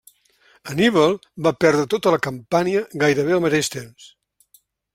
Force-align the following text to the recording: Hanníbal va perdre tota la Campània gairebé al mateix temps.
Hanníbal 0.71 1.13
va 1.47 1.51
perdre 1.65 1.85
tota 1.95 2.13
la 2.15 2.21
Campània 2.29 2.83
gairebé 3.05 3.37
al 3.37 3.45
mateix 3.47 3.73
temps. 3.77 4.09